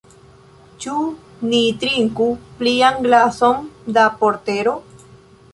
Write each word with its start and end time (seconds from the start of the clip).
Ĉu 0.85 0.93
ni 1.51 1.59
trinku 1.83 2.29
plian 2.63 2.99
glason 3.07 3.71
da 3.99 4.11
portero? 4.23 4.79